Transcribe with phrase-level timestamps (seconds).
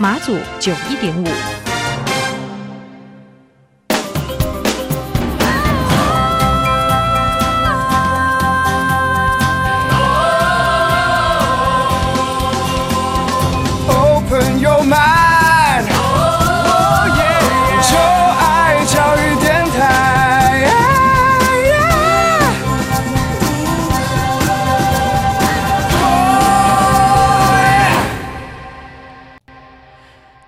[0.00, 1.57] 马祖九一点五。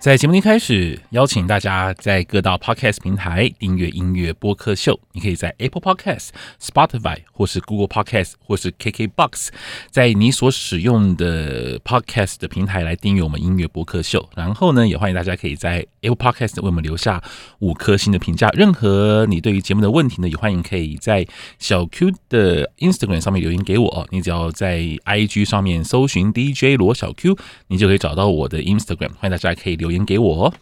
[0.00, 4.98] 在节目一开始，邀请大家在各大 Podcast 平台订阅音乐播客秀。
[5.12, 9.48] 你可以在 Apple Podcast、Spotify 或是 Google Podcast 或是 KKBox，
[9.90, 14.26] 在你所使用的 Podcast 的平台来订阅我们音乐播客秀。
[14.34, 17.22] 然后呢，也欢迎大家可以在 Apple Podcast 为我们留下
[17.58, 18.48] 五颗星的评价。
[18.54, 21.26] 任何你对于节目的问题呢，也欢迎可以在
[21.58, 24.06] 小 Q 的 Instagram 上面留言给我。
[24.10, 27.36] 你只要在 IG 上面搜寻 DJ 罗小 Q，
[27.68, 29.10] 你就可以找到我的 Instagram。
[29.18, 29.89] 欢迎大家可以留。
[29.90, 30.54] 留言给我。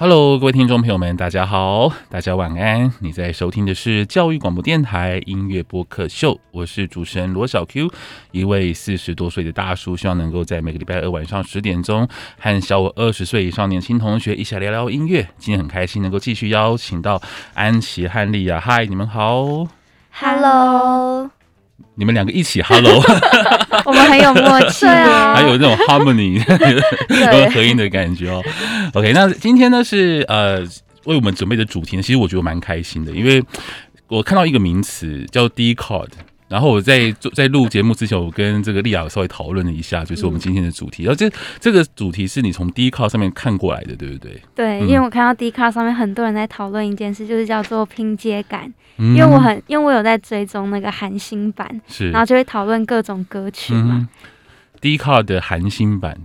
[0.00, 2.88] Hello，各位听众朋友们，大家好，大家晚安。
[3.00, 7.90] 你在收听的是教育广播电台音乐播客秀，我是主持人罗小 Q，
[8.30, 15.26] 一位四十多岁的大叔，希望能够在每个礼拜二晚上十点钟，和小我二十岁以上年轻同学一起来聊聊音乐。
[15.36, 17.20] 今天很开心能够继续邀请到
[17.54, 19.66] 安琪和莉亚，嗨，你们好
[20.12, 21.28] ，Hello。
[21.96, 23.02] 你们两个一起 Hello，
[23.84, 28.42] 我们很有默契啊， 还有那种 harmony 和合音的感觉哦。
[28.94, 30.60] OK，那今天呢是呃
[31.04, 33.42] 为我们准备的主题呢，其实我觉得蛮开心的，因为
[34.08, 36.08] 我看到一个名词叫 D-Card。
[36.48, 41.04] 然后我在做在录节目之前，我跟这个丽雅稍微讨论了一下，就是我们今天的主题。
[41.04, 44.42] 然后这这个主题是你从 Dcard 上面看过来的，对不对？
[44.54, 48.72] 对，因为我看到 Dcard 上面很多人在讨论一件事，就是叫做拼接感。
[48.96, 54.08] 因为我很，因为我有在追踪那个韩星版，是，然后就会讨论各种歌曲嘛。
[54.80, 56.18] Dcard 的韩星版。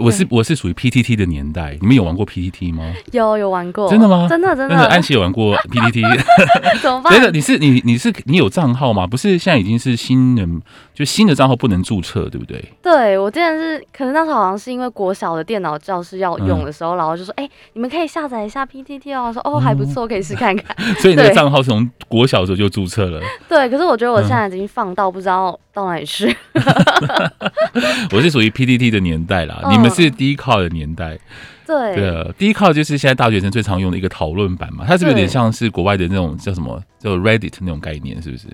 [0.00, 2.92] 我是我是属于 PTT 的年代，你们有玩过 PTT 吗？
[3.12, 4.26] 有有玩过，真的吗？
[4.28, 4.76] 真的真的。
[4.86, 6.02] 安琪有玩过 PTT，
[6.80, 7.12] 怎么办？
[7.12, 9.06] 真的，你是你你是你有账号吗？
[9.06, 10.60] 不是，现在已经是新人，
[10.94, 12.64] 就新的账号不能注册，对不对？
[12.82, 19.30] 对，我之前是，可能那时候好像是因为国小的电脑教室要用的时候，然后就说，哎，你们可以下载一下 PTT 哦。
[19.32, 20.76] 说哦还不错，可以试看看。
[20.98, 23.20] 所以你的账号从国小的时候就注册了。
[23.48, 26.34] 对，可是我觉得我现在已经放到不知道到哪里去。
[28.12, 29.90] 我是属于 PDT 的年代啦，你们。
[29.90, 31.18] 是 Dcard 的年代，
[31.66, 38.46] 对对啊，Dcard 就是现在大学生最常用的一个讨论版嘛，它是不是有点像是国外的那种叫什么叫 Reddit 那种概念，是不是？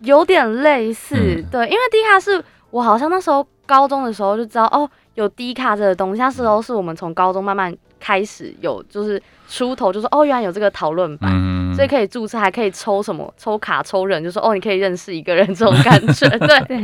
[0.00, 11.30] 有点类似，嗯、对，因为 Dcard 是我好像那时候高中的时候就知道哦，有 Dcard 这个东西，那时候是我们从高中慢慢开始有，就是出头，就说哦，原来有这个讨论版。
[11.32, 13.32] 嗯所以可以注册，还可以抽什么？
[13.36, 16.28] 抽卡、抽人，就说哦，你可以认识一个人 这种感觉，
[16.66, 16.78] 对。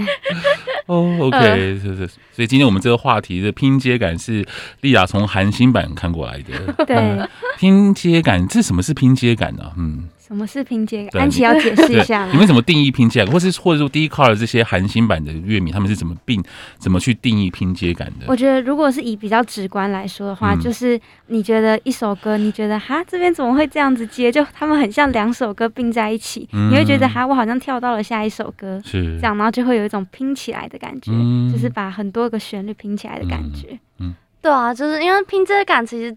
[0.86, 1.38] 哦，OK，
[1.80, 2.06] 是是。
[2.32, 4.46] 所以今天我们这个话题的拼接感是
[4.80, 6.84] 丽雅从韩星版看过来的。
[6.84, 9.72] 对，嗯、拼接感，这什么是拼接感呢、啊？
[9.78, 10.08] 嗯。
[10.30, 11.22] 什么是拼接感？
[11.22, 12.24] 安琪要解释一下。
[12.30, 16.40] 你们怎么定义拼接感，或是或者说 Dcard 这些韩星版的乐迷，他们是怎么并
[16.78, 18.26] 怎么去定义拼接感的？
[18.28, 24.30] 我觉得，如果是以比较直观来说的话，嗯、就是你觉得一首歌，你觉得哈这边怎么会这样子接？
[24.30, 33.76] 就他们很像两首歌并在一起，嗯、你会觉得哈我好像跳到了下一首歌，是这样，然后就会有一种拼起来的感觉，嗯、就是把很多个旋律拼起来的感觉。
[33.98, 36.16] 嗯，嗯对啊，就是因为拼接感其实。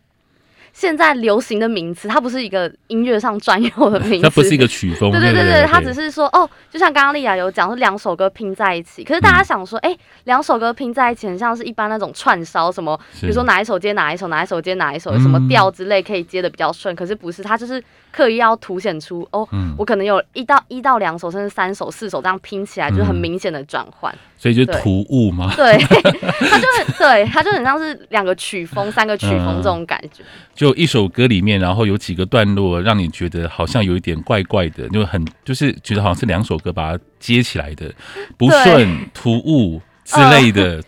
[0.74, 9.04] 现在流行的名词，它不是一个音乐上专有的名词， 它不是一个曲风，对对对对，它只是说哦，就像刚刚丽雅有讲，是两首歌拼在一起。
[9.04, 16.96] 可是大家想说，哎、嗯，两首歌拼在一起，很像是一般那种串烧，什么，比如说哪一首接哪一首，哪一首接哪一首，什么调之类可以接的比较顺。
[16.96, 17.82] 可是不是，它就是
[18.12, 24.14] 刻意要凸显出哦，嗯、我可能有一到一到两首，甚至三首、四首这样拼起来，就是很明显的转换。
[24.38, 25.54] 所以就是突兀吗？
[25.56, 30.22] 对， 它就很对，它就很像是两个曲风、三个曲风这种感觉。
[30.54, 37.92] 就一首歌里面，然后有几个段落让你觉得好像有一点怪怪的，就很就是觉得好像是两首歌把它接起来的，
[38.38, 39.82] 不顺突兀。
[40.06, 40.84] 之类的，哦、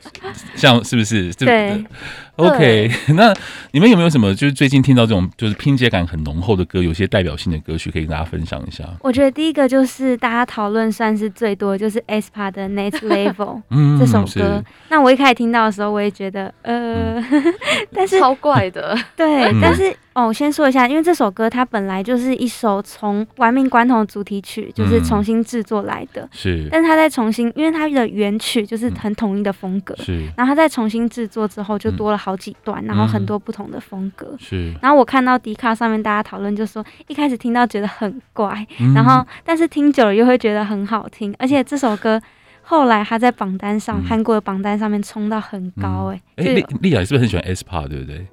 [0.58, 1.34] 像是不是？
[1.36, 1.82] 对
[2.38, 2.92] ，OK。
[3.16, 3.34] 那
[3.72, 8.84] 你们有没有什么就是最近听到这种就是拼接感很浓厚的歌，有些代表性的歌曲可以跟大家分享一下？
[9.02, 14.64] 我觉得第一个就是大家讨论算是最多，就是 aespa 的 Next Level、 嗯、这首歌。
[14.90, 17.54] 那我一开始听到的时候，我也觉得呃，嗯、
[17.94, 19.96] 但是超怪的，对，但是。
[20.16, 26.28] 嗯哦，我先说一下，因为这首歌它本来就是一首从《玩命关头》主题曲，就是重新制作来的。
[26.32, 26.70] 是。
[26.72, 29.94] 但是它在重新，因为它的原曲就是很统一的风格。
[29.98, 30.26] 是。
[30.38, 34.34] 然后它在重新制作之后，就多了好几段，然后很多不同的风格。
[34.40, 34.74] 是。
[34.82, 38.66] 然后我看到迪卡上面大家讨论，就说一开始听到觉得很怪，
[38.96, 42.22] 然后但是听久了又会觉得很好听，而且这首歌。
[42.68, 48.26] 后来他在榜单上，韩国的榜单上面冲到很高，哎，哎，丽丽雅是不是很喜欢 aespa 对不对？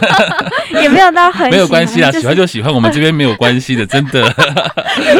[0.82, 4.22] 也没有到很没有关系啊，喜欢就喜欢，我们这边没有关系的， 真的。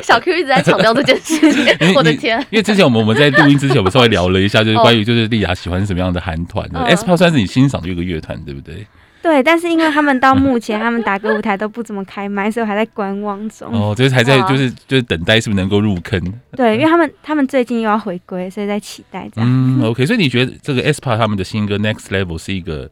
[0.03, 2.41] 小 Q 一直在强调这件事情， 我的天！
[2.51, 8.87] 因为之前我们我们在录音之前，我们稍微聊了一下，就是关于就是丽雅喜欢什么样的韩团，aespa 算是你欣赏的一个乐团，对不对？
[9.27, 13.69] 对，但是因为他们到目前， 他们打歌舞台都不怎么开麦，所以我还在观望中。
[13.73, 16.21] 哦，就是还在，就是就是等待，是不是能够入坑？
[16.53, 19.51] 对，因为他们他们最近又要回归，所以在期待这样。
[19.51, 22.89] 嗯， OK，所以你觉得这个 aespa 他们的新歌 Next Level 是一个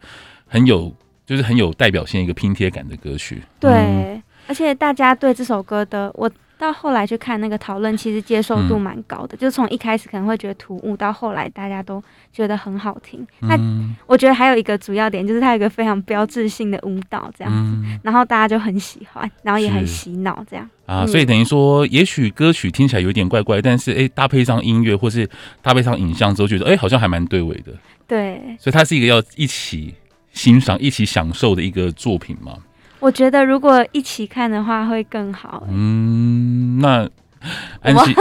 [0.48, 0.92] 很有，
[1.24, 3.40] 就是很有代表性一个拼贴感的歌曲？
[3.60, 6.28] 对，嗯、而且大家对这首歌的我。
[6.64, 9.36] 到后来去看那个讨论，其实接受度蛮高的。
[9.36, 12.02] 嗯、就从一开始可能会觉得突兀，到后来大家都
[12.32, 13.24] 觉得很好听。
[13.40, 20.68] 那、嗯、我觉得还有一个主要点，就是它有一个非常标志性的舞蹈这样子，嗯、然后大家就很喜欢，然后也很洗脑这样。
[20.86, 25.28] 啊，所以等于说，也许歌曲听起来有点怪怪，但是哎、欸，搭配上音乐或是
[25.60, 27.72] 搭配上影像之后，觉得哎、欸，好像还蛮对味的。
[28.06, 29.94] 对，所以它是一个要一起
[30.32, 32.56] 欣赏、一起享受的一个作品嘛。
[33.04, 35.62] 我觉得如果一起看的话会更好。
[35.68, 37.06] 嗯，那
[37.84, 38.14] 安琪，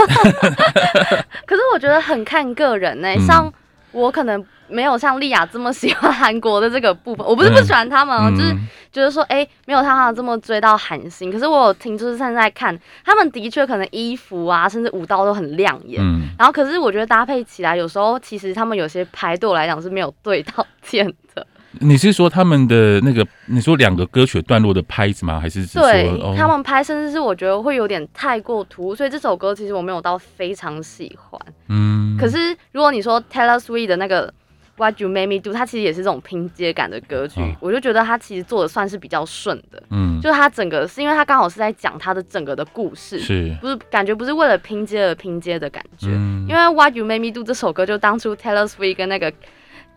[1.46, 3.16] 可是我觉得很看个人呢、欸。
[3.16, 3.50] 嗯、像
[3.92, 7.26] 我可能没有像莉亚这么喜欢韩国的这个部分。
[7.26, 8.54] 我不是不喜欢他们，嗯、就是
[8.92, 11.32] 觉得说，哎、欸，没有他们这么追到韩星。
[11.32, 16.02] 可是我有听，就是现在看他们的确可能衣服啊，甚至舞蹈都很亮眼。
[16.02, 21.46] 嗯、然后，可是我觉得搭配起来，有时候其实他们有些拍对我来讲是没有对到 键的。
[21.80, 23.26] 你是说他们的那个？
[23.46, 25.40] 你说两个歌曲段落的拍子吗？
[25.40, 31.40] 还是说对、哦、他们拍，甚至是我觉得会有点太过突兀，所以这首歌其实我没有到非常喜欢。
[31.68, 34.32] 嗯，可是如果你说 Taylor Swift 的那个
[34.76, 39.82] What You Made Me Do，它其实也是这种拼接感的歌曲，哦、我就觉得它其实做的算是比较顺的。
[39.90, 46.08] 嗯，就是它整个是因为它刚好是在讲它的整个的故事，是不是感觉不是为了拼接而拼接的感觉？
[46.10, 49.32] 嗯、因为 What You Made Me Do 这首歌就当初 Taylor Swift 跟那个。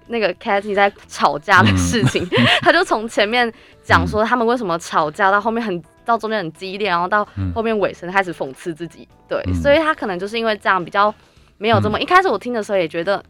[0.07, 3.51] 那个 Katy 在吵架的事情，嗯、 他就从前面
[3.83, 11.13] 讲说他们为什么吵架，到后面很到中间很激烈，然后到后面尾声开始讽刺自己，对，嗯、所以他可能就是因为这样比较
[11.57, 13.24] 没有这么、嗯、一开始我听的时候也觉得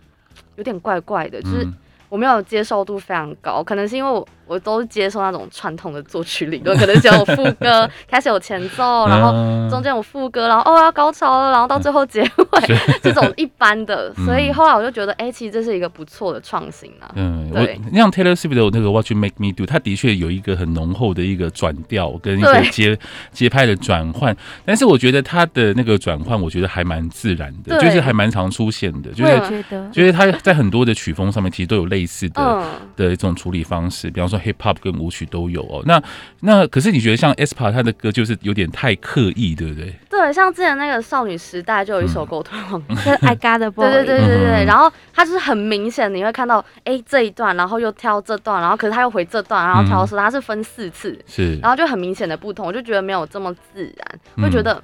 [0.56, 1.68] 有点怪怪的，就是
[2.10, 4.28] 我没有接受度非常高，可能是因为我。
[4.48, 9.32] 我都是接受那种传统的作曲理论，可能只有副歌 开始有前奏，然后
[9.70, 17.12] 中间有副歌，然后哦要高潮了，然后到最后结尾 这种一般的，所以后来我就觉得，哎，其实这是一个不错的创新啊。
[17.16, 17.80] 嗯，对。
[17.94, 22.98] 像 Taylor Swift 的那个 What You Make Me Do，它的确有一个很浓厚的一个转调跟一个节
[23.32, 24.36] 节拍的转换，
[24.66, 32.64] 但是我觉得它的那个转换，我觉得还蛮自然的，就是还蛮常出现的，就是觉得，就是它在很多的曲风上面其实都有类似的
[32.96, 34.37] 的一种处理方式，比方说。
[34.40, 36.02] Hip hop 跟舞曲都有哦，那
[36.42, 39.94] 那可是你觉得像 aespa 他的歌就是有点太刻意，对不对？
[40.10, 43.92] 对，像之前那个少女时代就有一首歌，我突然忘记了，是 I Got a Boy。
[43.92, 54.82] 对对对对对，然后他就是很明显你会看到，哎这一段，然后又挑这段，然后可是他又回这段，然后挑的时候他是分四次，是，然后就很明显的不同，我就觉得没有这么自然，会觉得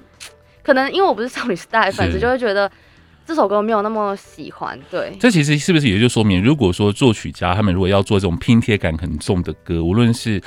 [0.62, 2.70] 可能因为我不是少女时代的粉丝，就会觉得。
[3.26, 5.16] 这首歌没有那么喜欢，对。
[5.18, 10.42] 这其实是不是也就说明，如果说作曲家他们如果要做这种拼贴感很重的歌，无论是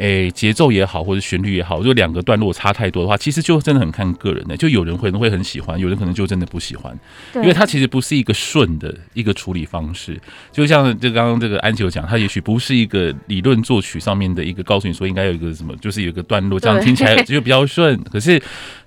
[0.00, 4.56] 诶节奏也好，或者旋律也好，就两个段落差太多的话，其实就真的很看个人的。
[4.56, 6.98] 就有人会会很喜欢，有人可能就真的不喜欢，
[7.32, 10.18] 对因为它其实不是一个顺的一个处理方式。
[10.50, 18.40] 就像这刚刚这个安琪有讲，它也许不是一个理论作曲上面的一个告诉你说应该有一个什么，就是有一个段落这样听起来 就比较顺，可是。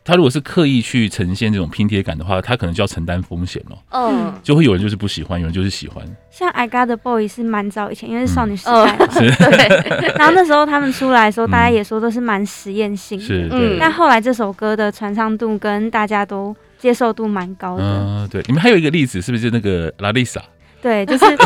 [0.05, 3.77] 他如果是刻意去呈现这种拼贴感的话，他可能就要承担风险了。
[3.91, 6.05] 嗯，就会有人就是不喜欢，有人就是喜欢。
[6.35, 9.05] 像 I Got the Boy 是蛮早以前，因为是少女时代嘛。
[9.05, 10.09] 对。
[10.17, 13.23] 然后那时候他们出来的时候，大家也说都是蛮实验性的。
[13.23, 13.47] 是。
[13.51, 13.77] 嗯。
[13.79, 17.83] 但后来这首歌的传唱度跟大家都接受度蛮高的。
[17.83, 18.41] 嗯，对。
[18.47, 20.41] 你们还有一个例子，是不是那个 Lalisa？
[20.81, 21.25] 对，就是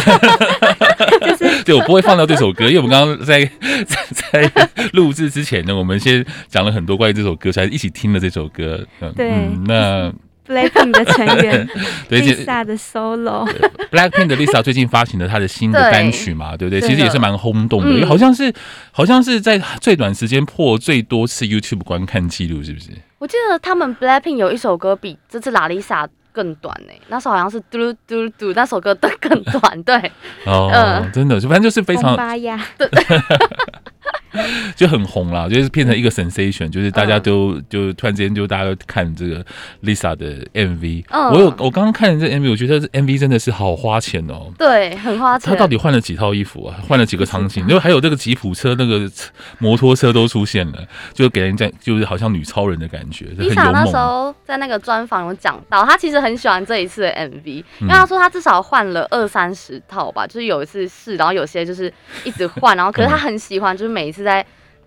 [1.22, 3.44] 就是，对我不会放掉这首歌，因为我们刚刚在
[3.86, 8.80] 在在录制之前呢，我们先讲了很多关于这首歌，才一起听了这首歌。
[9.02, 10.14] 嗯对，嗯、那。
[10.48, 11.68] Blackpink 的成员
[12.10, 16.80] Lisa 的 solo，Blackpink 的 Lisa 最近发行了她的新的单曲嘛，对不对？
[16.82, 18.54] 其实也是蛮轰动的，好像是
[18.92, 22.92] 好像是在最短时间破最多次 YouTube 观看记录，是不是？
[23.20, 29.96] 我记得他们 Blackpink 有一首歌比这次 Lalisa 更短呢，那时候好像是嘟嘟嘟，那首歌的更短，对。
[30.46, 32.16] 哦，嗯、真的，反正就是非常。
[32.78, 32.88] 对。
[34.76, 39.44] 就很红啦，就是变成一个 sensation，就是大家都、嗯、就突然之间就大家都看这个
[39.84, 41.06] Lisa 的 MV。
[41.10, 44.52] 嗯，我有我刚刚看这 MV，我觉得这 MV 真的是好花钱哦。
[44.58, 45.52] 对，很花钱。
[45.52, 46.78] 他到底换了几套衣服啊？
[46.88, 47.66] 换了几个场景？
[47.68, 49.10] 因为还有这个吉普车、那个
[49.58, 53.26] 摩托车都出现了，就给人家就是好像女超人的感觉。
[53.40, 61.92] Lisa 那时候在那个专访有讲到，她其实很喜欢这一次的 MV，因为她说她至少换了二三十套吧，就是有一次试，然后有些就是
[62.24, 64.27] 一直换，然后可是她很喜欢，就是每一次。
[64.28, 64.46] 在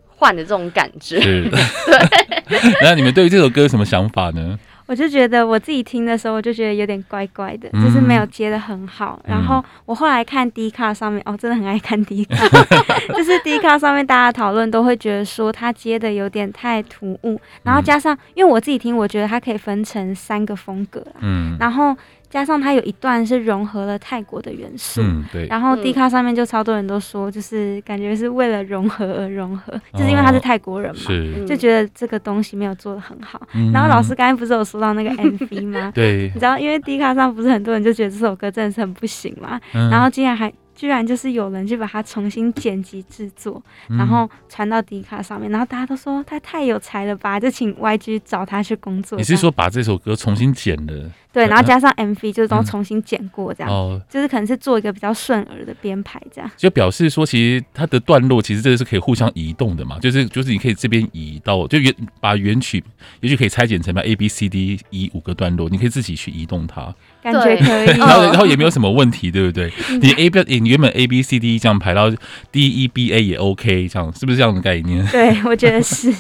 [0.09, 1.51] 换的这种感觉，对。
[2.83, 4.59] 那你们对于这首歌有什么想法呢？
[4.87, 9.23] 我就觉得我自己听的时候，我就觉得有点怪怪的，嗯、就是没有接的很好。
[9.25, 12.37] 然后我后来看 D 卡上面，哦，真的很爱看 D 卡，
[13.17, 17.41] 就是 D 卡上面大家讨论都会觉得说他接的有点太突兀。
[17.63, 21.97] 然后加上，因为我自己听，我觉得它可以分成三个风格，嗯，然后。
[22.31, 25.47] 加上它有一段是融合了泰国的元素，嗯，对。
[25.49, 33.43] 然后 D 卡上面就超多人都说，就是感觉是为了融合而融合，哦、就是因为他是泰国人嘛，是就觉得这个东西没有做的很好。
[33.55, 35.91] 嗯、然后老师刚才不是有说到那个 MV 吗？
[35.95, 36.31] 对。
[36.33, 40.51] 你知道，因为 D 卡上不是很多人就觉得这首歌真的是很不行嘛，嗯、然后竟然还。
[40.81, 49.19] 居然就是有人去把它重新剪辑制作，然后传到迪卡上面，然后大家都说他太有才了吧，就请 YG 找他去工作。
[49.19, 51.11] 你是说把这首歌重新剪了？
[51.33, 56.51] 对，然后加上 MV 就是都重新剪过这样，嗯、就是可能是做一个比较顺耳的编排这样。
[56.57, 62.83] 就表示说，其实它的段落其实这个是可以互相移动的嘛，就是就是你可以这边移到，就原把原曲
[63.21, 66.93] 也许可以拆解成吧 A B C D E 五个段落，你可以自己去移动它。
[67.23, 69.73] 感觉可以，然后然后也没有什么问题，对不对？
[70.01, 72.11] 你 A B 你原本 A B C D 这样排到
[72.51, 75.07] D E B A 也 OK，这样是不是这样的概念？
[75.09, 76.13] 对，我觉得是。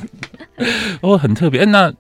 [1.01, 1.65] 哦，很特别。
[1.65, 1.93] 那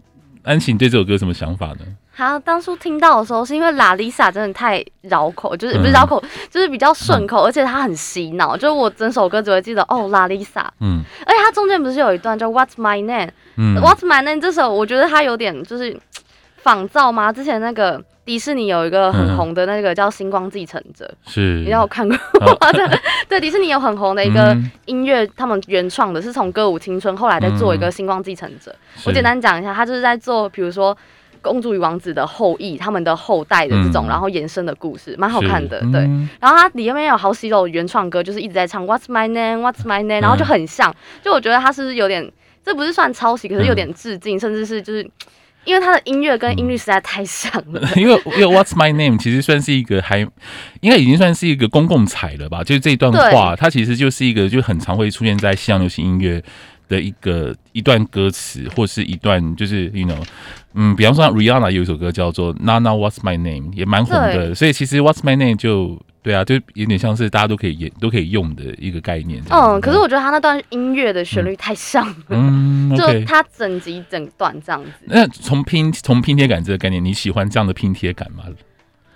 [0.42, 1.78] 安琪对这首歌什么想法呢？
[2.12, 8.54] 好，当初听到的时候是因为 Lalisa 真的太绕口，就是不是绕口，就是比较顺口，而且它很洗脑。
[8.54, 10.66] 就是我整首歌只会记得哦，Lalisa。
[10.80, 11.02] 嗯。
[11.24, 13.30] 而且它中间不是有一段叫 What's My Name？
[13.56, 13.74] 嗯。
[13.80, 14.38] What's My Name？
[14.38, 15.98] 这首我觉得它有点就是
[16.62, 17.32] 仿造吗？
[17.32, 18.02] 之前那个。
[18.22, 22.72] 迪士尼有一个很红的那个叫《星光继承者》，是，你有看过吗？
[23.28, 28.70] 对，迪士尼有很红的一个音乐，他们原创的，是从歌舞青春后来再做一个《星光继承者》。
[29.04, 30.96] 我简单讲一下，他就是在做，比如说
[31.40, 35.80] 公主与王子的后裔，他们的后代的这种，然后延伸的故事，蛮好看的。
[35.90, 36.02] 对，
[36.38, 42.30] 然后它里面有好几首原创歌，就是一直在唱 What's My Name，What's My Name，然后就很像，就我觉得他是有点，
[42.62, 45.10] 这不是算抄袭，可是有点致敬，甚至是就是。
[45.64, 47.88] 因为他的音乐跟音律实在太像了，嗯。
[48.02, 50.18] 因为因为 What's My Name 其实算是一个还
[50.80, 52.64] 应该已经算是一个公共彩了吧？
[52.64, 56.42] 就是这一段话，它其实就是一个就很常会出现在西洋流行音乐
[56.88, 60.22] 的一个一段歌词，或是一段就是 you know，
[60.74, 66.00] 嗯，比方说 Rihanna 有一首歌叫做 Now Now What's My Name 也蛮红的，所以其实 What's My Name 就。
[66.22, 69.42] 对啊，就有点像是大家都可以演、都可以用的一个概念。
[69.50, 74.90] 嗯，可是我觉得他那段音乐的旋律太像了， 嗯，就他整集整段这样子。
[75.04, 78.44] 那从拼从拼贴感这个概念，你喜欢这样的拼贴感吗？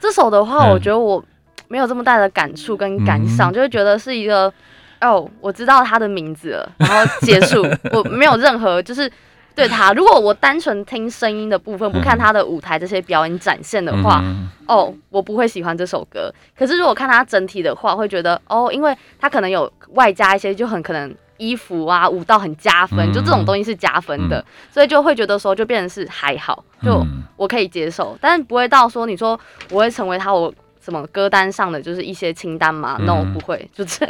[0.00, 1.22] 这首的话，我觉得我
[1.68, 4.52] 没有这么大的感触跟感想，就会觉得是一个
[5.00, 9.10] 哦，我知道他的名字了，然后结束， 我没有任何就是。
[9.54, 16.32] 对他，如果我单纯听声音的部分，不看他的舞台这些表演展现的话，嗯、哦，我不会喜欢这首歌。
[16.58, 27.06] 可是如果看他整体的话，会觉得哦，因为他可能有外加一些，就很可能衣服啊、舞蹈很加分，就这种东西是加分的，嗯、所以就会觉得说，就变成是还好，就
[27.36, 29.38] 我可以接受，但是不会到说你说
[29.70, 30.52] 我会成为他我。
[30.84, 32.98] 什么歌单上的就是一些清单嘛？
[33.06, 34.06] 那我、嗯 no, 不会，就是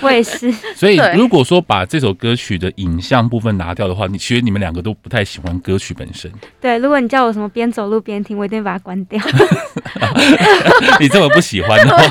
[0.00, 0.50] 我也是。
[0.74, 6.32] 所以如果说把这首歌曲的影像部分拿掉的话，你其实你们两个都不太喜欢歌曲本身。
[6.60, 9.20] 对，如果你叫我什么边走路边听，我一定把它关掉。
[10.98, 12.02] 你这么不喜欢的话，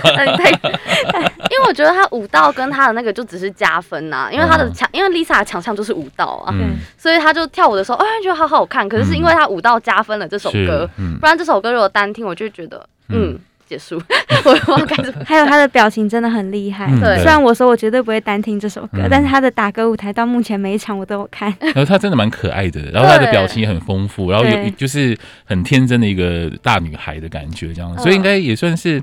[1.52, 8.88] 因为我觉得他舞蹈跟他的那个就只是加分呐、啊，因为他的强，因为 Lisa 的强项就是舞蹈啊，嗯、所以他就跳舞的时候，哎，觉得好好看。
[8.88, 13.40] 可是是因为他舞蹈加分了这首歌，嗯、不然这首歌如果单听，我就觉得嗯。
[13.72, 14.02] 嗯结束，
[14.44, 15.14] 我我开始。
[15.26, 16.88] 还有他的表情真的很厉害。
[17.00, 21.54] 对，虽然我说我绝对不会单听这首歌，但是他的打歌舞台到目前每一场我都有看。
[21.62, 29.02] 然后他真的蛮可爱的，然后他的表情也很丰富，然后有就是很天真的一个大女孩的感觉，这样，所以应该也算是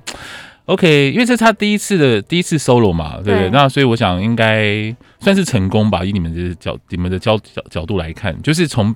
[0.67, 3.49] OK，因为这是他第一次的第一次 solo 嘛，对不对？
[3.49, 8.95] 对那所以我想应该算是成功吧，以你们的角你们的角角角度来看，就是从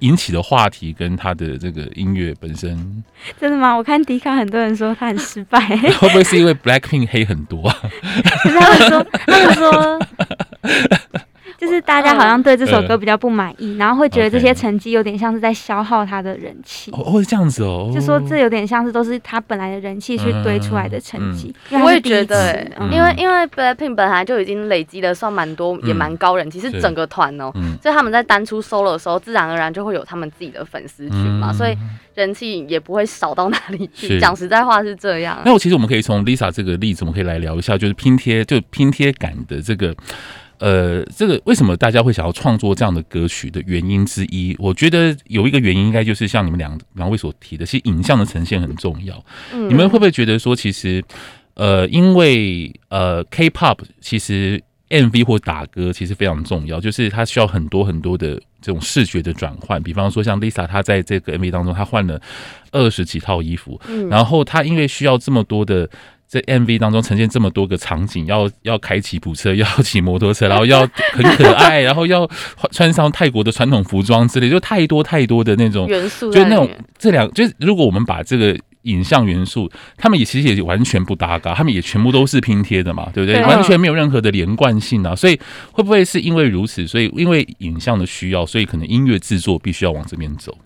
[0.00, 3.04] 引起的话题跟他的这个音乐本身。
[3.40, 3.74] 真的吗？
[3.76, 5.60] 我看迪卡很多人说他很失败，
[5.98, 7.76] 会不会是因为 Blackpink 黑很多啊？
[8.44, 9.98] 他们说，他们说。
[11.86, 16.90] 就是大家好像对这首歌比较不满意，然后会觉得这些成绩有点像是在消耗他的人气。
[16.90, 17.90] 哦，会这样子哦。
[17.94, 21.54] 就说这有点像是都是他本来的人气去堆出来的成绩。
[21.70, 27.52] 我也觉得，因为因为 Blackpink 本来就已经累积了算蛮多，也蛮高人气，是整个团哦。
[27.80, 31.76] 所以他们在单出 solo 的时候，自然而然就会有他们自己的粉丝群嘛，所以
[32.14, 34.18] 人气也不会少到哪里去。
[34.18, 35.40] 讲实在话是这样。
[35.44, 39.94] 那我其实我们可以从 Lisa 这个例子，我们可以来聊一下，就是拼贴，就拼贴感的这个。
[40.58, 49.22] 呃，这个为什么大家会想要创作这样的歌曲的原因之一，我觉得有一个原因，应该就是像你们两两位所提的，其实影像的呈现很重要。
[49.52, 51.02] 嗯，你们会不会觉得说，其实
[51.54, 59.82] 呃，因为呃，K-pop 其实 MV 或打歌其实非常重要，就是它需要很多很多的这种视觉的转换。
[59.82, 62.20] 比方说，像 Lisa 她在这个 MV 当中，她换了
[62.72, 65.88] 二十几套衣服，嗯，然后她因为需要这么多的。
[66.26, 70.80] 在 MV 当中呈现这么多个场景，要要开吉普车， 要骑摩托车，然后要
[71.12, 72.28] 很可爱，然后要
[72.72, 76.68] 穿上泰国的传统服装之类，就太多太多的那种元素，就那种
[76.98, 83.40] 这两，就是如果我们把这个影像元素，他们也其实也完全不搭嘎，他们也全部都是拼贴的嘛，对不对？
[83.42, 85.38] 完全没有任何的连贯性啊，所以
[85.72, 90.56] 会不会是因为如此，所以因为影像的需要，所以可能音乐制作必须要往这边走？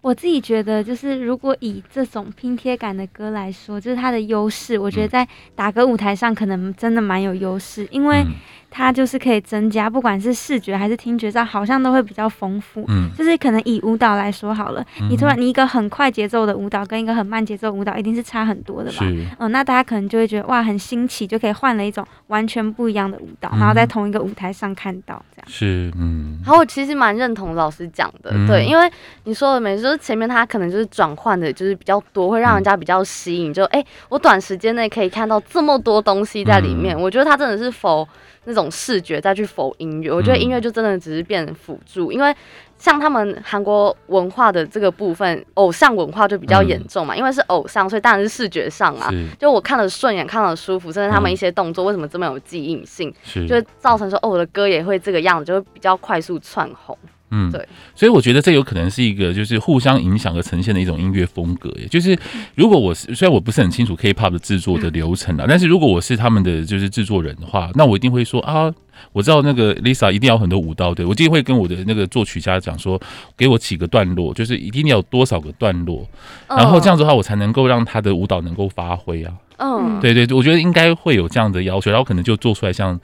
[0.00, 8.24] 我自己觉得，就是如果以这种拼贴感的歌来说，就是它的优势，我觉得在打歌舞台上可能真的蛮有优势，因为。
[8.70, 12.84] 它就是可以增加，不管是视觉还是听觉上，好像都会比较丰富。
[12.88, 18.98] 嗯，就是可能以舞蹈来说好了，嗯、你突然你一个很快节奏的舞蹈跟一个很慢节奏舞蹈，一定是差很多的吧？
[19.00, 25.48] 嗯、呃，那大家可能就会觉得哇，很新奇，就可以换了一种完全不一样的舞蹈，嗯、然后在同一个舞台上看到这样。
[25.48, 26.38] 是，嗯。
[26.44, 28.90] 然后我其实蛮认同老师讲的，嗯、对，因为
[29.24, 33.52] 你说的没错，就是前面它可能就是转换的，就是比较多，会让人家比较吸引。
[33.52, 38.06] 就哎、欸，我短时间内可以看到这么多东西在里面，嗯、我觉得它真的是否。
[38.44, 42.34] 那种视觉再去否音乐，我觉得音乐就真的只是变辅助，嗯、因为
[42.78, 56.96] 像他们韩国文化的这个部分，偶像文化就比较严重嘛，嗯、因为是偶像，所以当然是视觉上啊，就我看了顺眼，看了舒服，甚至他们一些动作为什么这么有记忆性，是就会造成说哦，我的歌也会这个样子，就会比较快速窜红。
[57.30, 62.18] 嗯，对，所以我觉得这有可能是一个就是互相影响而呈现的一种音乐风格，也就是
[62.54, 68.72] 如果我是虽然我不是很清楚 K-pop 的制作的流程啊，但是如果我是他们的就是制作人的话，那我一定会说啊，
[69.12, 72.98] 我知道那个 Lisa 一定要很多舞蹈，对，我一定会跟我的那个作曲家讲说，
[73.36, 76.08] 给我几个段落，就是一定要有多少个段落，
[76.48, 79.34] 然后这样子的话，我才能够让他的舞蹈能够发挥啊。
[79.58, 82.98] 嗯，对对对，我觉得应该会有这样的要求，然后可能就做出来像。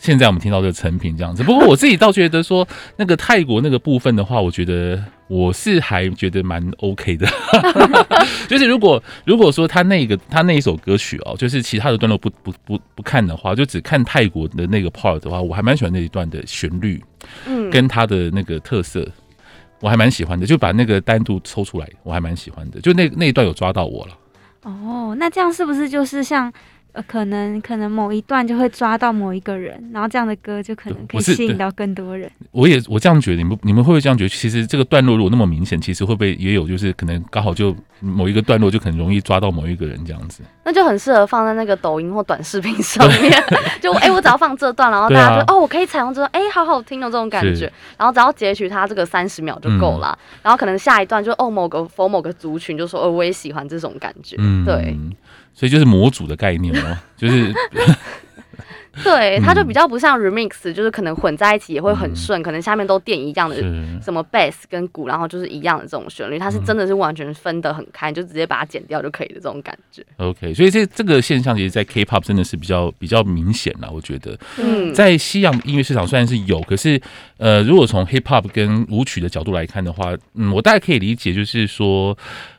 [0.00, 7.28] 现在我们听到这个成品这样子，不过我自己倒觉得说，那个泰国那个部分的话，我觉得我是还觉得蛮 OK 的。
[8.48, 17.02] 就是如果如果说他那个他那一首歌曲哦，就是其他的段落不不不不看的话，就只看泰国的那个 part 的话，我还蛮喜欢那一段的旋律，
[17.46, 19.06] 嗯，跟他的那个特色，
[19.80, 20.46] 我还蛮喜欢的。
[20.46, 22.80] 就把那个单独抽出来，我还蛮喜欢的。
[22.80, 24.16] 就那那一段有抓到我了。
[24.62, 26.50] 哦，那这样是不是就是像？
[26.92, 32.30] 呃，可能可能某一段就会抓到某一个人，然后这样的歌就可能可以吸引到更多人。
[32.50, 34.28] 我也我这样觉得，你们你们会不会这样觉得？
[34.28, 40.42] 其实这个段落如果那么明显，其实会不会也有就是可能刚好就某一个段落就很容易抓到某一个人这样子？
[40.64, 43.32] 那就很适合放在那个抖音或短视频上面。
[43.80, 47.72] 就哎、欸，我只要放这段，然后大家就、啊、哦，我可以采用这段，哎、欸，好好听的这种感觉。
[47.96, 50.16] 然后只要截取它这个三十秒就够了。
[50.20, 54.36] 嗯、然后可能下一段就哦，某个否某个族群就说哦，我也喜欢这种感觉。
[54.38, 54.98] 嗯，对。
[55.52, 57.52] 所以就是模组的概念哦， 就是，
[59.04, 63.56] 对，它就比较不像 remix，就是可能混在一起也会很顺，嗯、可能下面都垫一样的
[64.02, 70.04] 什么 bass 跟鼓，然后就是一样的这种旋律，它是真的是完全分得很开，就直接把它剪掉就可以的这种感觉。
[70.16, 74.36] OK，所以这这个现象其实，在 K-pop 真的是比较比较明显了，我觉得。
[74.58, 77.00] 嗯，在西洋音乐市场虽然是有，可是
[77.38, 82.18] 呃，如果从 Hip Hop 跟舞曲的角度来看的话，嗯，我大概可以理解，就是说，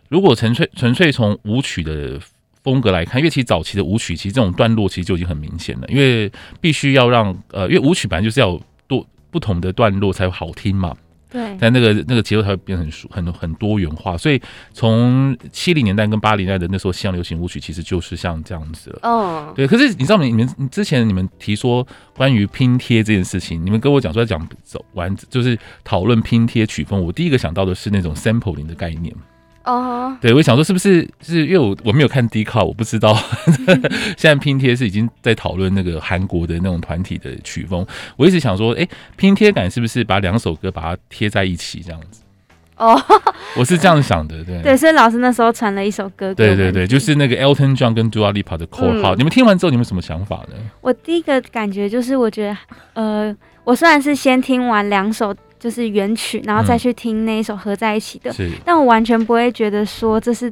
[0.09, 2.19] 如果纯粹纯粹从舞曲的。
[2.63, 5.87] 风格来看，因为其实早期的舞曲，其实这种段落其实就已经很明显了。
[5.87, 10.95] 因为必须要让呃，因为舞曲本来就是要多不同的段落才会好听嘛。
[11.29, 11.57] 对。
[11.59, 14.15] 但那个那个节奏才会变很很很多元化。
[14.17, 14.39] 所以
[14.73, 18.99] 从七零年代跟八零年代的那时候西洋流行舞曲，其实就是像这样子了。
[19.03, 19.53] 哦。
[19.55, 19.65] 对。
[19.65, 29.15] 可是你知道你们之前你们提说关于拼贴这件事情，你们跟我讲说要讲走完就是讨论拼贴曲风，我第一个想到的是那种 sampling 的概念。
[29.63, 33.15] 哦，对，我想说是不是是因为我我没有看 Dcard，我不知道
[34.17, 37.85] 现在拼贴是已经在讨论那个韩国的那种团体的曲风。
[38.17, 42.21] 我一直想说，哎，拼贴感是不是把两首歌把它贴在一起这样子？
[42.77, 42.99] 哦，
[43.55, 49.17] 我是这样想的，对 对，所以老师那时候传了一首歌，对对对，就是那个 Elton John 跟 Dua Lipa 的 Cold Heart。
[49.17, 50.55] 你们听完之后，你们有什么想法呢？
[50.81, 52.57] 我第一个感觉就是，我觉得，
[52.93, 55.35] 呃，我虽然是先听完两首。
[55.61, 60.51] 就是原曲，然后再去听那一首合在一起的，嗯、但我完全不会觉得说这是。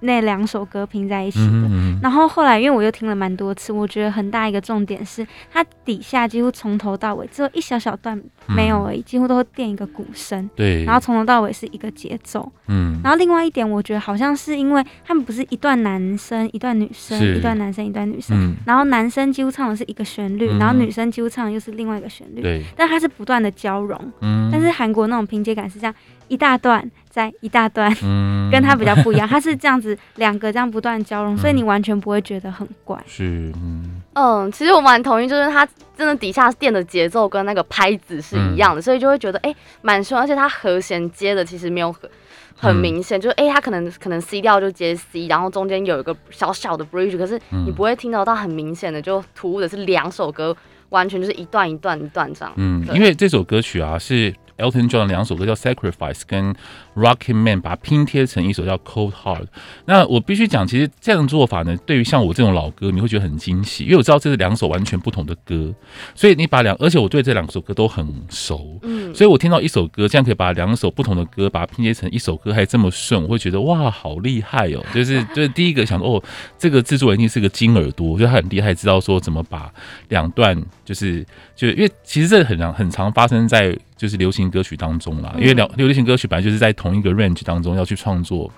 [0.00, 25.94] 那两首歌拼在一起的，嗯嗯，然后后来因为我又听了蛮多次，我觉得很大一个重点是，它底下几乎从头到尾只有一小小段没有而已，嗯、几乎都会垫一个鼓声，对，然后从头到尾是一个节奏，嗯，然后另外一点，我觉得好像是因为他们不是一段男生一段女生，一段男生一段女生，嗯、然后男生几乎唱的是一个旋律，嗯、然后女生几乎唱的又是另外一个旋律，对，但它是不断的交融，嗯，但是韩国那种拼接感是这样。
[26.28, 32.96] 一大段，再一大段，嗯、 跟它比较不一样，它是这样子两个这样不断交融，嗯、所以你完全不会觉得很怪。
[33.04, 42.08] 是，嗯，嗯，其实我蛮同意，就是它真的底下垫的节奏跟那个拍子是一样的，嗯、所以就会觉得哎蛮顺，而且它和弦接的其实没有很
[42.56, 50.56] 很明显，嗯、就是哎它可能可能 C 调就接 C，然后中间有一个小小的 bridge，可是你不会听得到很明显的就突兀的是两首歌
[50.90, 52.54] 完全就是一段一段一段这样。
[52.56, 54.32] 嗯，因为这首歌曲啊是。
[54.60, 56.52] Elton John 两首歌叫《Sacrifice》跟
[56.94, 59.42] 《Rocket Man》，把它拼贴成一首叫《Cold Heart》。
[59.86, 65.72] 那我必须讲，其实这样的做法呢，对于像我这种老歌你会觉得很惊喜，因为我知道这是两首完全不同的歌，
[66.14, 74.84] 所以你把两，而且我对这两首歌都很熟，嗯，所以我听到一首歌这样可以把两首不同的歌把它拼接成一首歌，还这么顺，我会觉得哇，好厉害哦！
[74.94, 76.22] 就是 就是第一个想，哦，
[76.58, 79.72] 这个制作人一定是个金耳朵，我觉得他很厉害，知道说怎么把
[80.08, 81.24] 两段，就是
[81.54, 83.76] 就因为其实这很常很常发生在。
[84.00, 88.50] 就是流行歌曲当中啦，因为流流行歌曲本来就是在同一个 range 当中要去创作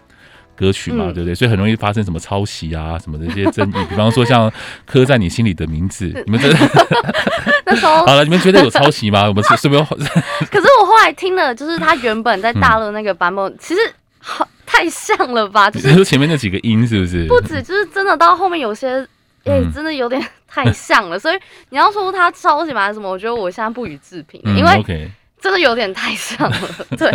[0.55, 1.35] 歌曲嘛，嗯、对不对？
[1.35, 3.85] 所以很容易发生什么抄袭啊什么的这些争议。
[3.89, 4.53] 比方说像
[4.87, 6.57] 刻在你心里的名字，你们觉得？
[7.67, 9.27] 那时候 好了，你们觉得有抄袭吗？
[9.27, 9.83] 我们是是不是？
[10.53, 13.81] 可是我后来听了，就是他原本在大陆那个版本，嗯、其实
[14.21, 15.69] 好太像了吧？
[15.69, 17.27] 就是前面那几个音是不是？
[17.27, 19.01] 不止，就是真的到后面有些，
[19.45, 21.17] 哎、欸，真的有点 太像了。
[21.17, 21.39] 嗯、所以
[21.71, 22.93] 你要说他抄袭吗？
[22.93, 23.11] 什么？
[23.11, 24.71] 我觉得我现在不予置评，嗯、因为。
[24.85, 25.09] Okay
[25.43, 26.59] 真的有点太像了，
[26.97, 27.11] 对，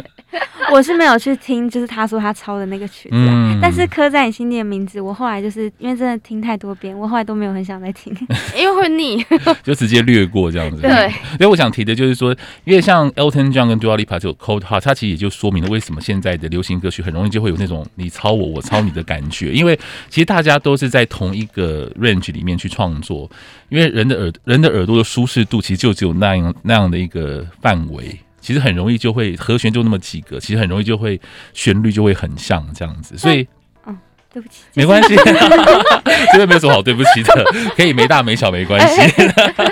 [0.70, 8.14] 我是没有去听，就是他说他抄的那个曲子，嗯、但是刻在你心里的名字，我后来就是因为真的听太多遍，我后来都没有很想再听，
[8.58, 9.26] 因为会腻，
[9.64, 10.82] 就直接略过这样子。
[10.82, 12.36] 对，所以我想提的就是说，
[12.66, 23.30] 因为像 Elton John 跟 Dua Lipa 这种 Cold Heart，它其实也就说明了为什么现在的流行歌曲很容易就会有那种你抄我，我抄你的感觉，因为其实大家都是在同一个 range 里面去创作。
[23.70, 28.17] 因为人的耳人的耳朵的舒适度其实就只有那样那样的一个范围，
[28.48, 31.20] 其实很容易就会和弦就那么几个，其实很容易就会
[31.54, 33.46] 旋律就会很像这样子，所以。
[34.38, 35.16] 对不起，没关系，
[36.32, 37.44] 这个没有什么好对不起的，
[37.76, 39.02] 可以没大没小没关系。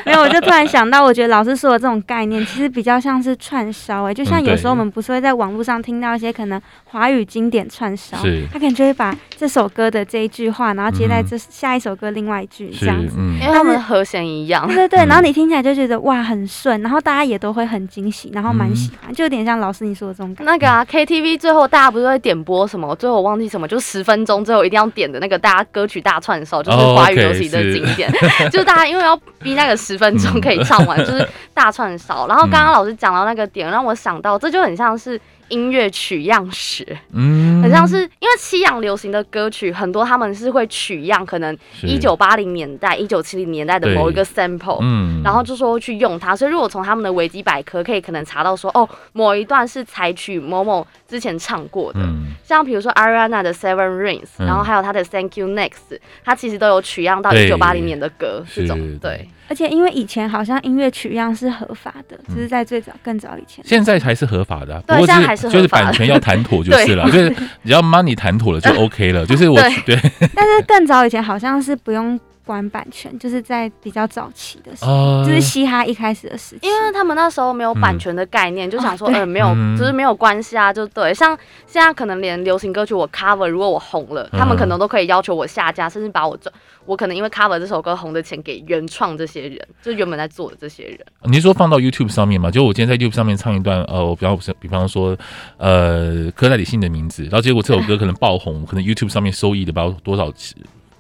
[0.04, 8.17] 没有，我就突然想到，我觉得老师说的这种概念，其实比较像是串烧哎，就像有时候我们不是会在网络上听到一些可能华语经典串烧，
[8.51, 20.51] 他可能就会把这首歌的这一句话，然后接在这下一首歌另外一句这样子，因为他们的和弦一样，对对对，然后你听起来就觉得哇很顺，然后大家也都会很惊喜，然后蛮喜欢，就有点像老师你说的这种感觉。
[20.51, 22.95] 那个啊，KTV 最后大家不是会点播什么？
[22.95, 29.13] 最后我忘记什么，就十分钟之后一定要点的那个大家歌曲大串烧，就是华语流行的经典，oh, okay, 就是大家因为要
[29.43, 32.25] 逼那个十分钟可以唱完，就是大串烧。
[32.27, 35.19] 然后刚刚老师讲到那个点，让我想到这就很像是。
[35.49, 46.36] 音乐取样学，嗯，很像是因为西洋流行的歌曲很多，他们是会取样，可能一九八零年代、一九七零年代的某一个 sample，嗯，然后就说去用它。
[46.36, 59.27] 所以如果从他们的维基百科可以可能查到说，哦，某一段是采取某某之前唱过的，嗯，像比如说 Ariana 的 Seven Rings，然后还有他的 Thank You Next，它其实都有取样到一九八零年的歌，这种对。
[59.47, 63.63] 而且因为以前好像音乐取样是合法的，只是在最早更早以前。
[63.65, 67.29] 现在还是合法的，对，现在还是合法的，就是版权要谈妥就是了，就是
[67.63, 69.95] 只要 money 谈妥了就 OK 了，就是我对。
[70.34, 81.13] 但是更早以前好像是不用管版权，就是在比较早期的时候，就是嘻哈一开始的时期，因为他们那时候没有版权的概念，就想说，呃，没有，就是没有关系啊，就对。
[81.13, 86.38] 像现在可能连流行歌曲我 cover，如果我红了，他们可能都可以要求我下架，甚至把我
[86.86, 90.99] 我可能因为 cover 这首歌红的钱给原创这些人，就是原本在做的这些人。
[91.23, 92.51] 你是说放到 YouTube 上面吗？
[92.51, 95.17] 就我今天在 YouTube 上面唱一段，呃，我比方比方说，
[95.58, 100.31] 呃，刻在你心的名字，然后结果这首歌可能爆红， 可能 YouTube 上面收益的包多少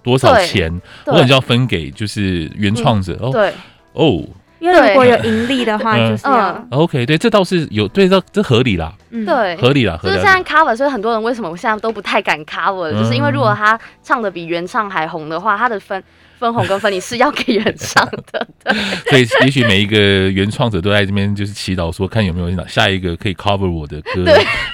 [0.05, 0.71] 多少钱，
[1.05, 3.17] 我可能就要分给就是原创者。
[3.19, 3.51] 哦，对，
[3.91, 4.23] 哦。
[4.59, 16.01] 因为如果有盈利的话，就是要、嗯、OK，对，这倒是有，对，这这合理啦，嗯，对，合理啦，就是现在 cover，所以很多人为什么我现在都不太敢 cover，、嗯、就是因为如果他唱的比原唱还红的话，他的分。
[16.37, 18.47] 分红跟分离是要给原唱的，
[19.09, 19.25] 对。
[19.25, 19.97] 所以也许每一个
[20.31, 24.23] 原创者都在这边就是祈祷说，看有没有下一个可以 cover 我的歌，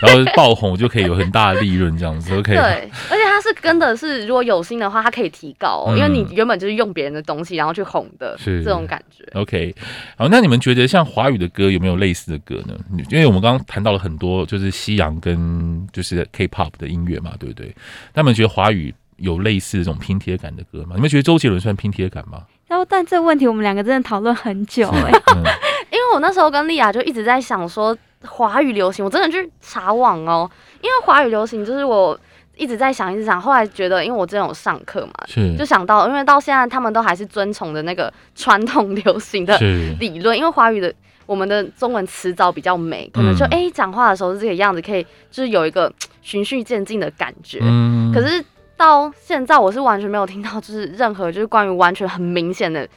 [0.02, 2.34] 然后爆红就可以有很大的利润这样子。
[2.36, 2.54] OK。
[2.54, 2.62] 对，
[3.10, 9.24] 而且他是跟的是，如果有心的话，他可以提高、哦，因为你原本就是用别人的东西然后去红的，是这种感觉。
[9.34, 9.74] OK。
[10.17, 12.76] 好，那你们觉得像华语的歌有没有类似的歌呢？
[13.10, 17.74] 因为我们刚刚谈到了很多就是西洋跟就是 K-pop 的音乐嘛，对不对？
[18.13, 18.93] 那你们觉得华语？
[19.21, 20.95] 有类似这种拼贴感的歌吗？
[20.95, 22.43] 你们觉得周杰伦算拼贴感吗？
[22.67, 25.43] 然后，但这个问题我们两个真的讨论很久哎、欸，嗯、
[25.91, 30.49] 因为我那时候跟丽雅就一直在想说华语流行，我真的去查网哦，
[30.81, 32.17] 因为华语流行就是我
[32.55, 35.55] 一直在想，一直想，后来觉得因为我之前有上课嘛，是。
[35.57, 39.57] 就想到，因为到现在他们都还是遵从的那个传统流行的
[39.99, 40.93] 理论，因为华语的
[41.25, 48.43] 我们的中文词藻比较美，可能就哎讲、欸、话的时候是这个样子，可以就是有一个循序渐进的感觉，嗯、可是。
[48.81, 52.87] 到现在我是完全没有听到，就是任何就是关于完全很明显的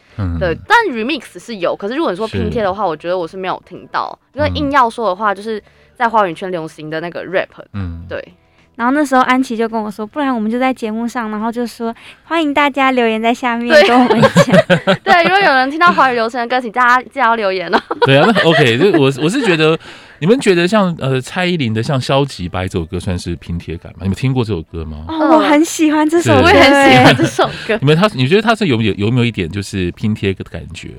[0.40, 4.18] 的，但 remix 是有，可是如果你说拼贴的话，我觉得我是没有听到。
[4.32, 5.62] 因为硬要说的话，就是
[5.94, 8.26] 在华语圈流行的那个 rap，嗯，对。
[8.76, 14.96] 然后那时候安琪就跟我说，不然我们就在节目上，然后就说欢迎大家留言在下面跟我们讲。
[15.04, 17.80] 对， 如果有人听到华语流行的歌，请大家记得要留言哦。
[18.02, 19.78] 对啊，那 OK，就我我是觉得。
[20.20, 23.98] 你们觉得像呃蔡依林的像消极白这首歌算是拼贴感吗？
[24.02, 25.04] 你们听过这首歌吗？
[25.08, 27.76] 哦，我很喜欢这首歌，我也很喜欢这首歌。
[27.82, 30.92] 你们他，你觉得他是有有有没有一点就是拼贴的感觉？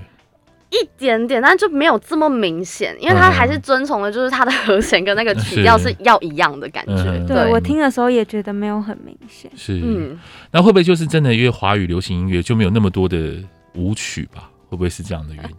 [0.76, 6.94] 一点点，但就没有这么明显，因为他还是遵从的就是他的和弦跟那个曲 调是要一样的感觉。
[6.94, 9.50] 嗯、对，我听的时候也觉得没有很明显。
[9.56, 10.20] 是，嗯，
[10.52, 13.36] 那会不会就是真的因为华语流行音乐就没有那么多的
[13.74, 14.50] 舞曲吧？
[14.70, 15.52] 会不会是这样的原因？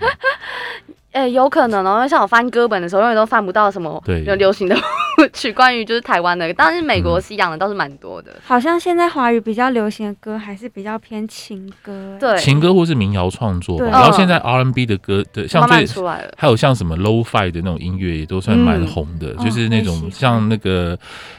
[1.16, 4.02] 哎、欸，有可能哦，因为像我翻歌本的时候，永远都翻不到什么
[4.36, 4.76] 流行的
[5.32, 8.32] 曲，关于就是台湾的，但是美国西洋的倒是蛮多的。
[8.44, 13.86] 好像现在华语比较流行的歌还是比较偏情歌，对，情歌或是民谣创作吧。
[13.86, 20.98] 然后现在 R&B 的歌对，像最出来了，还有像什么 Low-Fi 的那种音乐也都算蛮红的，嗯、就是那种像那个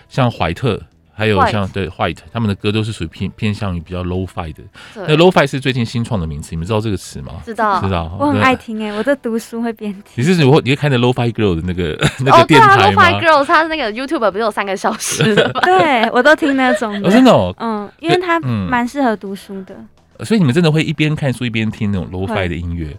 [0.09, 0.81] 像怀特。
[1.17, 4.61] 还有像 White 对 White，他们的歌都是属于偏偏向于比较 Lo-Fi 的。
[4.93, 7.33] 对那 low fi 是最近新创的名词，你们知道这个词吗？
[7.43, 8.15] 知道，知道。
[8.19, 10.03] 我很爱听哎，我在读书会边听。
[10.15, 12.75] 你是你会你会看的 low fi girl 的那个那个电台吗？
[12.75, 15.61] 哦、对啊，Lo-Fi Girl，它是那个 YouTube 不是有三个小时的吗？
[15.65, 17.07] 对，我都听那种的。
[17.07, 19.73] 哦、真的哦，嗯，因为它蛮适合读书的、
[20.19, 20.25] 嗯。
[20.25, 22.95] 所以你们真的会一边看书一边听那种 low fi 的音乐？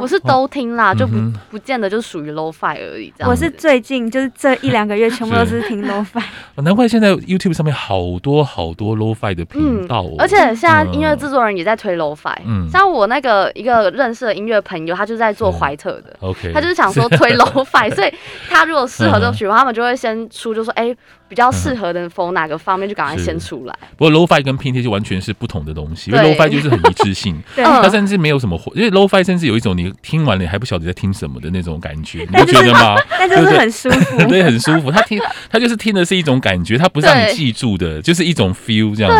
[0.00, 1.16] 我是都听啦，就不
[1.50, 3.12] 不见得就属于 low fi 而已。
[3.16, 6.22] 这样，我是最近就是这一两个月全部都是听 low fi。
[6.62, 12.34] 难怪现在 YouTube 上面好多好多 low fi 的频道，而且现在音乐制作人也在推 low fi。
[12.46, 16.16] 嗯，像我那个一个认识的音乐朋友，他就在做怀特的。
[16.20, 18.12] OK，他就是想说推 low fi，所以
[18.48, 20.94] 他如果适合这种曲风，他们就会先出，就说哎。
[21.32, 23.74] 比较适合的 for 哪个方面就赶快先出来。
[23.96, 32.96] 不过 Lo-Fi 跟拼贴就完全是不同的东西，因为 Lo-Fi 就是很一致性，它甚至没有什么，因为 Lo-Fi 甚至有一种你听完了你还不晓得在听什么的那种感觉， 你不觉得吗？
[33.18, 34.90] 但就是很舒服， 对，很舒服。
[34.90, 35.18] 他听
[35.50, 39.10] 他就是听的是一种感觉，他不是让你记住的，就是一种 feel 这样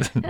[0.00, 0.22] 子。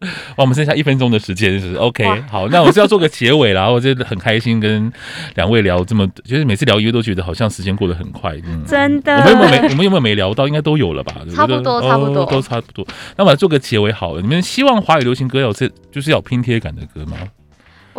[0.06, 0.08] 哇，
[0.38, 2.04] 我们剩下一分钟的时间，是 OK。
[2.30, 3.68] 好，那我是要做个结尾啦。
[3.68, 4.92] 我觉得很开心跟
[5.34, 8.36] 两位聊这么，就是每次聊音乐都觉得好像时间过得很快。
[8.46, 9.16] 嗯，真的。
[9.16, 9.68] 我们有没有没？
[9.70, 10.46] 我们有没有没聊到？
[10.46, 11.14] 应该都有了吧？
[11.34, 12.86] 差不多，差不多，都差不多。
[13.16, 14.22] 那我来做个结尾好了。
[14.22, 17.16] 你们希望华语流行歌有这，就是要拼贴感的歌吗？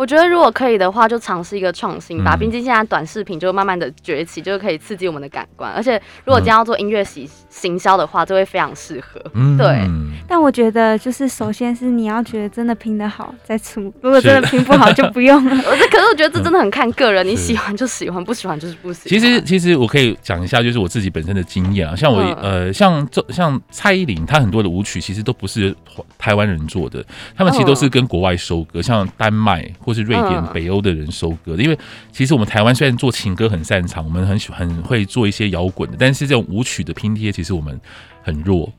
[0.00, 2.34] 我觉得如果可以的话，就尝试一个创新吧。
[2.34, 5.70] 毕竟现在短视频就慢慢的崛起，就可以刺激我们的感官。
[5.72, 9.20] 而且如果将要做音乐行行销的话，就会非常适合。
[9.34, 9.86] 嗯，对。
[10.26, 15.50] 但我觉得就是首先是你要觉得真的拼得好再出，如果真的拼不好就不用了。
[15.68, 19.08] 我这可是我觉得这真的很看个人，你喜欢就喜欢，不喜欢就是不喜欢。
[19.10, 25.76] 其实其实我可以讲一下，就是我自己本身的经验啊，像我呃像这像蔡依林，她很多的舞曲其实都不是
[26.16, 27.04] 台湾人做的，
[27.36, 29.70] 他们其实都是跟国外收割，像丹麦。
[29.89, 31.78] 或是瑞典、北欧的人收割的，因为
[32.12, 37.78] 其实我们台湾虽然做情歌很擅长，我们很喜很会做一些摇滚的，但是这种舞曲的拼贴其实我们
[38.22, 38.72] 很弱。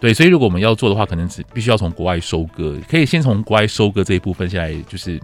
[0.00, 5.16] 对，所以如果我们要做的话，可能只必须要从国外收割，可以先从国外收割这一部分下来，就是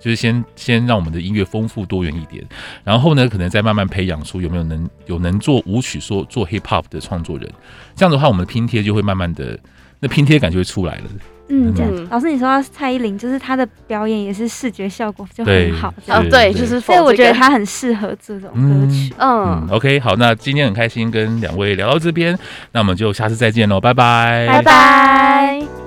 [0.00, 2.44] 就是先先让我们的音乐丰富多元一点，
[2.82, 7.48] 然后呢，可能再慢慢培养出有没有能有能做舞曲说做 hip hop 的创作人，
[7.94, 9.56] 这样的话，我们的拼贴就会慢慢的
[10.00, 11.04] 那拼贴感就会出来了。
[11.48, 12.08] 嗯，这样。
[12.10, 19.12] 老师，你说到蔡依林，就是她的表演也是视觉效果就很好，哦，对，就是所以我觉得她很适合这种歌曲。
[19.18, 22.38] 嗯，OK，好，那今天很开心跟两位聊到这边，
[22.72, 25.83] 那我们就下次再见喽，拜拜，拜拜。